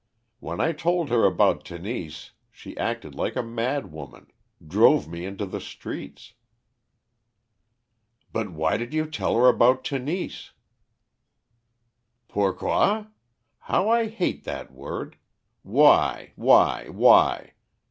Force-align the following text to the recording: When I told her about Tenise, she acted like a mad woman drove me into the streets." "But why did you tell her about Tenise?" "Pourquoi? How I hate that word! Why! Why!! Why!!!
When 0.39 0.59
I 0.59 0.71
told 0.71 1.09
her 1.09 1.25
about 1.27 1.63
Tenise, 1.63 2.31
she 2.51 2.75
acted 2.75 3.13
like 3.13 3.35
a 3.35 3.43
mad 3.43 3.91
woman 3.91 4.31
drove 4.67 5.07
me 5.07 5.25
into 5.25 5.45
the 5.45 5.61
streets." 5.61 6.33
"But 8.33 8.49
why 8.51 8.77
did 8.77 8.95
you 8.95 9.05
tell 9.07 9.35
her 9.35 9.47
about 9.47 9.83
Tenise?" 9.83 10.53
"Pourquoi? 12.27 13.09
How 13.59 13.89
I 13.89 14.07
hate 14.07 14.43
that 14.43 14.71
word! 14.73 15.17
Why! 15.61 16.33
Why!! 16.35 16.87
Why!!! 16.89 17.53